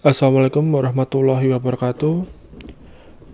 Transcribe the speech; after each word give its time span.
Assalamualaikum 0.00 0.64
warahmatullahi 0.72 1.52
wabarakatuh. 1.52 2.24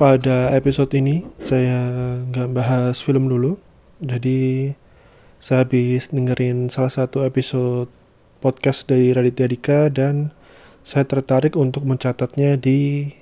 Pada 0.00 0.48
episode 0.56 0.96
ini 0.96 1.20
saya 1.44 2.16
nggak 2.24 2.56
bahas 2.56 3.04
film 3.04 3.28
dulu. 3.28 3.60
Jadi 4.00 4.72
saya 5.36 5.68
habis 5.68 6.08
dengerin 6.08 6.72
salah 6.72 6.88
satu 6.88 7.20
episode 7.20 7.92
podcast 8.40 8.88
dari 8.88 9.12
Raditya 9.12 9.44
Dika 9.44 9.92
dan 9.92 10.32
saya 10.80 11.04
tertarik 11.04 11.52
untuk 11.52 11.84
mencatatnya 11.84 12.56
di 12.56 13.12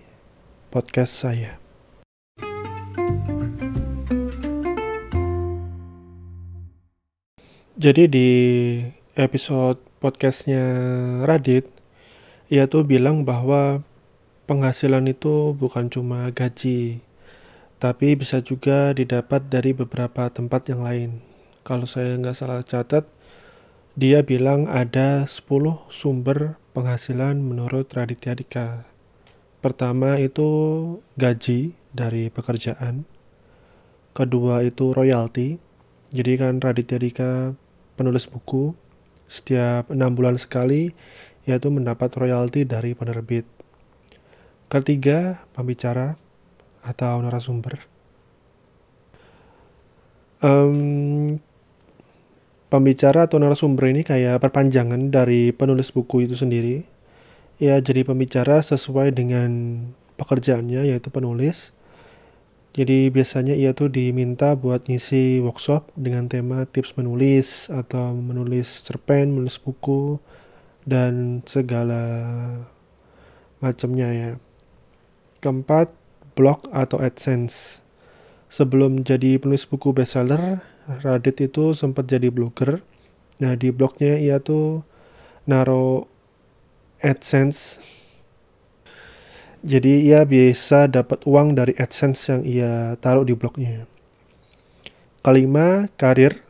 podcast 0.71 1.11
saya. 1.11 1.59
Jadi 7.75 8.07
di 8.07 8.31
episode 9.19 9.83
podcastnya 9.99 10.63
Radit, 11.27 11.82
ia 12.53 12.69
tuh 12.69 12.85
bilang 12.85 13.25
bahwa 13.25 13.81
penghasilan 14.45 15.09
itu 15.09 15.57
bukan 15.57 15.89
cuma 15.89 16.29
gaji, 16.37 17.01
tapi 17.81 18.13
bisa 18.13 18.45
juga 18.45 18.93
didapat 18.93 19.49
dari 19.49 19.73
beberapa 19.73 20.29
tempat 20.29 20.69
yang 20.69 20.85
lain. 20.85 21.25
Kalau 21.65 21.89
saya 21.89 22.13
nggak 22.21 22.37
salah 22.37 22.61
catat, 22.61 23.09
dia 23.97 24.21
bilang 24.21 24.69
ada 24.69 25.25
10 25.25 25.89
sumber 25.89 26.61
penghasilan 26.77 27.41
menurut 27.41 27.89
Raditya 27.89 28.37
Dika. 28.37 28.85
Pertama 29.65 30.21
itu 30.21 30.45
gaji 31.17 31.73
dari 31.89 32.29
pekerjaan. 32.29 33.09
Kedua 34.13 34.61
itu 34.61 34.93
royalti. 34.93 35.57
Jadi 36.13 36.33
kan 36.37 36.61
Raditya 36.61 37.01
Dika 37.01 37.57
penulis 37.97 38.29
buku 38.29 38.77
setiap 39.25 39.89
enam 39.89 40.13
bulan 40.13 40.37
sekali 40.37 40.93
yaitu 41.49 41.69
mendapat 41.69 42.13
royalti 42.15 42.67
dari 42.67 42.95
penerbit. 42.95 43.47
Ketiga, 44.71 45.43
pembicara 45.53 46.17
atau 46.83 47.21
narasumber. 47.21 47.79
Um, 50.43 51.39
pembicara 52.67 53.31
atau 53.31 53.39
narasumber 53.39 53.95
ini 53.95 54.03
kayak 54.03 54.43
perpanjangan 54.43 55.13
dari 55.13 55.55
penulis 55.55 55.95
buku 55.95 56.27
itu 56.27 56.35
sendiri. 56.35 56.83
Ya, 57.63 57.79
jadi 57.79 58.03
pembicara 58.03 58.59
sesuai 58.59 59.15
dengan 59.15 59.83
pekerjaannya 60.19 60.91
yaitu 60.91 61.15
penulis 61.15 61.71
jadi 62.73 63.13
biasanya 63.13 63.53
ia 63.53 63.77
tuh 63.77 63.93
diminta 63.93 64.57
buat 64.57 64.89
ngisi 64.89 65.45
workshop 65.45 65.93
dengan 65.93 66.25
tema 66.33 66.65
tips 66.65 66.97
menulis 66.97 67.69
atau 67.69 68.17
menulis 68.17 68.81
cerpen, 68.89 69.29
menulis 69.29 69.61
buku 69.61 70.17
dan 70.89 71.45
segala 71.47 72.03
macamnya 73.63 74.09
ya. 74.11 74.31
Keempat, 75.43 75.95
blog 76.39 76.67
atau 76.71 77.03
AdSense. 77.03 77.83
Sebelum 78.53 79.03
jadi 79.03 79.41
penulis 79.41 79.65
buku 79.65 79.97
bestseller, 79.97 80.61
Radit 81.03 81.41
itu 81.41 81.73
sempat 81.73 82.11
jadi 82.11 82.29
blogger. 82.29 82.83
Nah, 83.39 83.55
di 83.55 83.71
blognya 83.71 84.19
ia 84.19 84.43
tuh 84.43 84.85
naro 85.47 86.07
AdSense 87.03 87.81
jadi 89.63 90.03
ia 90.03 90.21
bisa 90.27 90.91
dapat 90.91 91.23
uang 91.23 91.55
dari 91.55 91.71
AdSense 91.79 92.35
yang 92.35 92.43
ia 92.43 92.73
taruh 92.99 93.23
di 93.23 93.39
blognya. 93.39 93.87
Kelima, 95.23 95.87
karir. 95.95 96.43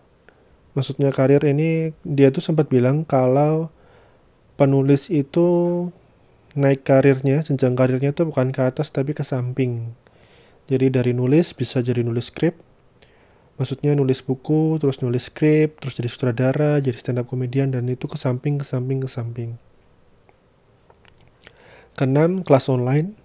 Maksudnya 0.72 1.12
karir 1.12 1.44
ini 1.44 1.92
dia 2.00 2.32
tuh 2.32 2.40
sempat 2.40 2.72
bilang 2.72 3.04
kalau 3.04 3.68
penulis 4.56 5.08
itu 5.08 5.48
naik 6.52 6.84
karirnya, 6.84 7.40
jenjang 7.40 7.72
karirnya 7.72 8.12
tuh 8.12 8.28
bukan 8.28 8.52
ke 8.52 8.60
atas 8.60 8.92
tapi 8.92 9.16
ke 9.16 9.24
samping. 9.24 9.96
Jadi 10.68 10.92
dari 10.92 11.12
nulis 11.16 11.56
bisa 11.56 11.80
jadi 11.80 12.04
nulis 12.04 12.28
skrip, 12.28 12.56
maksudnya 13.56 13.96
nulis 13.96 14.20
buku, 14.24 14.76
terus 14.80 15.00
nulis 15.00 15.28
skrip, 15.32 15.80
terus 15.80 15.96
jadi 15.96 16.08
sutradara, 16.08 16.78
jadi 16.80 16.96
stand 16.96 17.20
up 17.20 17.26
komedian 17.28 17.72
dan 17.72 17.88
itu 17.88 18.04
ke 18.08 18.16
samping, 18.20 18.60
ke 18.60 18.64
samping, 18.64 19.02
ke 19.02 19.08
samping. 19.08 19.50
Keenam, 21.96 22.40
kelas 22.40 22.72
online. 22.72 23.16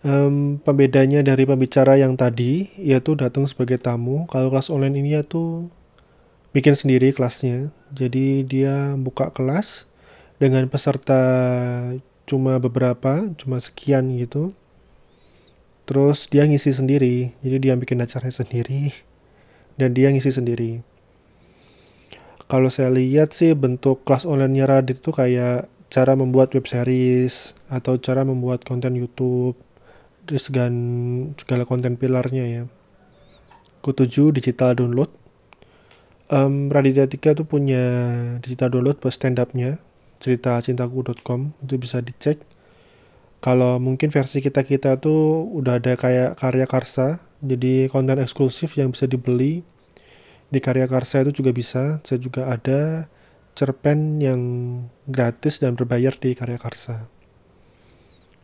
Um, 0.00 0.56
pembedanya 0.64 1.20
dari 1.20 1.44
pembicara 1.44 2.00
yang 2.00 2.16
tadi, 2.16 2.72
yaitu 2.80 3.12
datang 3.16 3.44
sebagai 3.44 3.76
tamu. 3.76 4.24
Kalau 4.32 4.48
kelas 4.48 4.72
online 4.72 4.96
ini 4.96 5.12
ya 5.16 5.22
tuh 5.24 5.68
bikin 6.56 6.72
sendiri 6.72 7.12
kelasnya. 7.12 7.68
Jadi 7.92 8.48
dia 8.48 8.96
buka 8.96 9.28
kelas 9.28 9.89
dengan 10.40 10.64
peserta 10.72 11.20
cuma 12.24 12.56
beberapa, 12.56 13.28
cuma 13.36 13.60
sekian 13.60 14.16
gitu. 14.16 14.56
Terus 15.84 16.26
dia 16.32 16.48
ngisi 16.48 16.72
sendiri, 16.72 17.36
jadi 17.44 17.56
dia 17.60 17.74
bikin 17.76 18.00
acaranya 18.00 18.32
sendiri 18.32 18.96
dan 19.76 19.92
dia 19.92 20.08
ngisi 20.08 20.32
sendiri. 20.32 20.80
Kalau 22.48 22.72
saya 22.72 22.88
lihat 22.90 23.36
sih 23.36 23.52
bentuk 23.52 24.02
kelas 24.08 24.24
online-nya 24.24 24.66
Radit 24.66 25.04
itu 25.04 25.12
kayak 25.12 25.70
cara 25.92 26.16
membuat 26.16 26.54
web 26.56 26.66
series 26.66 27.52
atau 27.66 27.98
cara 28.00 28.24
membuat 28.24 28.64
konten 28.64 28.96
YouTube 28.96 29.58
terus 30.24 30.46
segala, 30.46 30.70
segala 31.36 31.62
konten 31.66 31.98
pilarnya 31.98 32.44
ya. 32.46 32.62
Ketujuh 33.82 34.34
digital 34.34 34.78
download. 34.78 35.10
Um, 36.30 36.70
Raditya 36.70 37.10
Tika 37.10 37.34
tuh 37.34 37.42
punya 37.42 37.82
digital 38.38 38.70
download 38.70 39.02
buat 39.02 39.10
stand 39.10 39.42
upnya 39.42 39.82
cerita 40.20 40.60
cintaku.com 40.60 41.56
itu 41.64 41.74
bisa 41.80 42.04
dicek. 42.04 42.38
Kalau 43.40 43.80
mungkin 43.80 44.12
versi 44.12 44.44
kita 44.44 44.62
kita 44.68 45.00
tuh 45.00 45.48
udah 45.56 45.80
ada 45.80 45.96
kayak 45.96 46.36
karya 46.36 46.68
karsa, 46.68 47.24
jadi 47.40 47.88
konten 47.88 48.20
eksklusif 48.20 48.76
yang 48.76 48.92
bisa 48.92 49.08
dibeli 49.08 49.64
di 50.52 50.60
karya 50.60 50.84
karsa 50.84 51.24
itu 51.24 51.40
juga 51.40 51.56
bisa. 51.56 52.04
Saya 52.04 52.20
juga 52.20 52.52
ada 52.52 53.08
cerpen 53.54 54.20
yang 54.22 54.40
gratis 55.08 55.58
dan 55.58 55.74
berbayar 55.74 56.14
di 56.16 56.32
Karya 56.32 56.56
Karsa. 56.56 57.10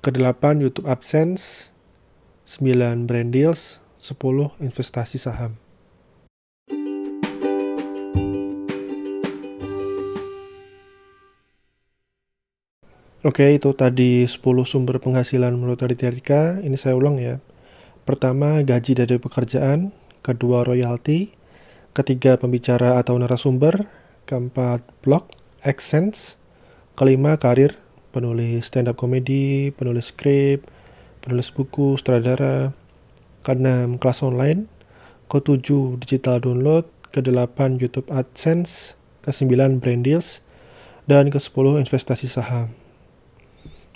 Kedelapan 0.02 0.62
YouTube 0.62 0.86
AdSense, 0.86 1.74
9 2.46 3.08
brand 3.08 3.30
deals, 3.32 3.82
10 3.98 4.54
investasi 4.62 5.18
saham. 5.18 5.58
Oke, 13.24 13.56
itu 13.56 13.72
tadi 13.72 14.28
10 14.28 14.68
sumber 14.68 15.00
penghasilan 15.00 15.56
menurut 15.56 15.80
Raditya 15.80 16.12
Dika. 16.12 16.60
Ini 16.60 16.76
saya 16.76 17.00
ulang 17.00 17.16
ya. 17.16 17.40
Pertama, 18.04 18.60
gaji 18.60 18.92
dari 18.92 19.16
pekerjaan. 19.16 19.96
Kedua, 20.20 20.68
royalti. 20.68 21.32
Ketiga, 21.96 22.36
pembicara 22.36 23.00
atau 23.00 23.16
narasumber 23.16 23.88
keempat 24.26 24.82
blog, 25.00 25.30
AdSense, 25.62 26.34
kelima 26.98 27.38
karir, 27.38 27.78
penulis 28.10 28.68
stand 28.68 28.90
up 28.90 28.98
comedy, 28.98 29.70
penulis 29.72 30.10
skrip, 30.10 30.66
penulis 31.22 31.48
buku, 31.54 31.94
sutradara, 31.96 32.74
keenam 33.46 33.96
kelas 33.96 34.20
online, 34.26 34.66
ketujuh 35.30 35.96
digital 36.02 36.42
download, 36.42 36.84
kedelapan 37.14 37.78
YouTube 37.78 38.10
AdSense, 38.10 38.98
kesembilan 39.22 39.78
brand 39.78 40.02
deals, 40.04 40.42
dan 41.06 41.30
ke 41.30 41.38
sepuluh 41.38 41.78
investasi 41.78 42.26
saham. 42.26 42.85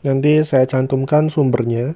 Nanti 0.00 0.40
saya 0.48 0.64
cantumkan 0.64 1.28
sumbernya. 1.28 1.92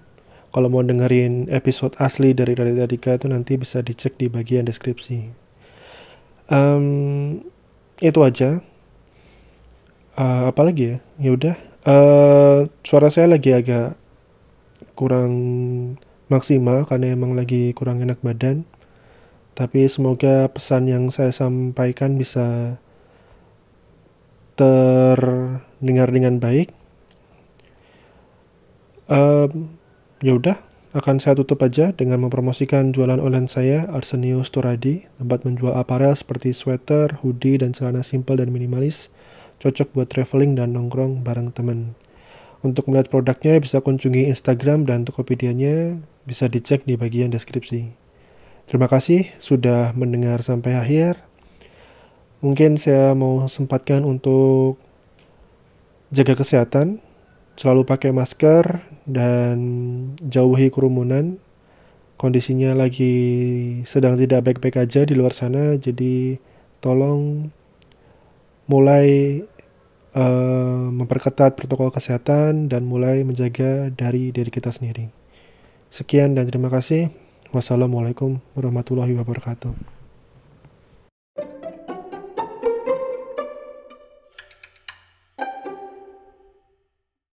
Kalau 0.53 0.71
mau 0.71 0.85
dengerin 0.87 1.51
episode 1.51 1.99
asli 1.99 2.31
dari 2.31 2.55
Raditya 2.55 3.19
itu 3.19 3.27
nanti 3.27 3.59
bisa 3.59 3.83
dicek 3.83 4.15
di 4.21 4.31
bagian 4.31 4.69
deskripsi. 4.69 5.27
Um, 6.53 7.41
itu 7.99 8.21
aja. 8.23 8.63
Uh, 10.15 10.53
apa 10.53 10.63
lagi 10.63 10.95
ya? 10.95 10.97
Ya 11.19 11.31
udah. 11.35 11.57
Uh, 11.85 12.71
suara 12.87 13.11
saya 13.11 13.35
lagi 13.35 13.51
agak 13.51 13.99
kurang 14.95 15.33
maksimal 16.31 16.87
karena 16.87 17.19
emang 17.19 17.35
lagi 17.35 17.75
kurang 17.75 18.05
enak 18.05 18.23
badan. 18.23 18.63
Tapi 19.59 19.91
semoga 19.91 20.47
pesan 20.53 20.87
yang 20.87 21.11
saya 21.11 21.35
sampaikan 21.35 22.15
bisa 22.15 22.79
terdengar 24.55 26.15
dengan 26.15 26.39
baik 26.39 26.84
um, 29.09 29.75
ya 30.21 30.33
udah 30.37 30.57
akan 30.95 31.19
saya 31.19 31.35
tutup 31.35 31.59
aja 31.67 31.91
dengan 31.91 32.23
mempromosikan 32.23 32.95
jualan 32.95 33.19
online 33.19 33.51
saya, 33.51 33.91
Arsenius 33.91 34.55
Turadi, 34.55 35.11
tempat 35.19 35.43
menjual 35.43 35.75
aparel 35.75 36.15
seperti 36.15 36.55
sweater, 36.55 37.19
hoodie, 37.19 37.59
dan 37.59 37.75
celana 37.75 38.07
simple 38.07 38.39
dan 38.39 38.55
minimalis, 38.55 39.11
cocok 39.59 39.91
buat 39.91 40.07
traveling 40.07 40.55
dan 40.55 40.71
nongkrong 40.71 41.27
bareng 41.27 41.51
temen. 41.51 41.99
Untuk 42.63 42.87
melihat 42.87 43.11
produknya 43.11 43.59
bisa 43.59 43.83
kunjungi 43.83 44.31
Instagram 44.31 44.87
dan 44.87 45.03
Tokopedia-nya, 45.03 45.99
bisa 46.25 46.47
dicek 46.47 46.87
di 46.87 46.95
bagian 46.95 47.35
deskripsi. 47.35 47.91
Terima 48.71 48.87
kasih 48.87 49.29
sudah 49.43 49.93
mendengar 49.99 50.47
sampai 50.47 50.79
akhir. 50.79 51.21
Mungkin 52.39 52.79
saya 52.79 53.19
mau 53.19 53.45
sempatkan 53.51 54.07
untuk 54.07 54.79
jaga 56.15 56.39
kesehatan, 56.39 57.03
selalu 57.55 57.87
pakai 57.87 58.11
masker 58.11 58.83
dan 59.07 59.59
jauhi 60.23 60.71
kerumunan. 60.71 61.39
Kondisinya 62.15 62.73
lagi 62.79 63.15
sedang 63.85 64.15
tidak 64.15 64.47
baik-baik 64.47 64.87
aja 64.87 65.03
di 65.03 65.19
luar 65.19 65.35
sana, 65.35 65.75
jadi 65.75 66.39
tolong 66.79 67.51
mulai 68.71 69.43
uh, 70.15 70.89
memperketat 70.95 71.59
protokol 71.59 71.91
kesehatan 71.91 72.71
dan 72.71 72.87
mulai 72.87 73.27
menjaga 73.27 73.91
dari 73.93 74.31
diri 74.31 74.49
kita 74.49 74.71
sendiri. 74.71 75.11
Sekian 75.91 76.39
dan 76.39 76.49
terima 76.49 76.71
kasih. 76.71 77.11
Wassalamualaikum 77.55 78.43
warahmatullahi 78.59 79.15
wabarakatuh. 79.15 79.94